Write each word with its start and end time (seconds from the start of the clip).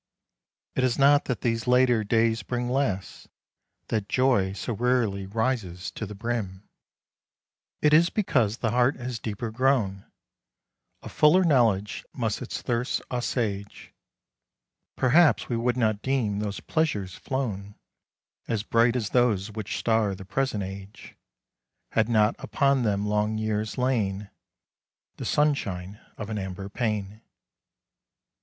It 0.75 0.83
is 0.83 0.97
not 0.97 1.25
that 1.25 1.41
these 1.41 1.67
later 1.67 2.03
days 2.03 2.41
bring 2.41 2.67
less, 2.71 3.27
That 3.89 4.09
joy 4.09 4.53
so 4.53 4.73
rarely 4.73 5.27
rises 5.27 5.91
to 5.91 6.07
the 6.07 6.15
brim; 6.15 6.63
It 7.83 7.93
is 7.93 8.09
because 8.09 8.57
the 8.57 8.71
heart 8.71 8.95
has 8.95 9.19
deeper 9.19 9.51
grown. 9.51 10.05
A 11.03 11.07
fuller 11.09 11.43
knowledge 11.43 12.03
must 12.13 12.41
its 12.41 12.63
thirst 12.63 13.03
assuage. 13.11 13.93
Perhaps 14.95 15.49
we 15.49 15.55
would 15.55 15.77
not 15.77 16.01
deem 16.01 16.39
those 16.39 16.61
pleasures 16.61 17.13
flown 17.13 17.75
As 18.47 18.63
bright 18.63 18.95
as 18.95 19.11
those 19.11 19.51
which 19.51 19.77
star 19.77 20.15
the 20.15 20.25
present 20.25 20.63
age, 20.63 21.15
Had 21.91 22.09
not 22.09 22.35
upon 22.39 22.81
them 22.81 23.05
long 23.05 23.37
years 23.37 23.77
lain 23.77 24.31
The 25.17 25.25
sunshine 25.25 25.99
of 26.17 26.31
an 26.31 26.39
amber 26.39 26.69
pane. 26.69 27.21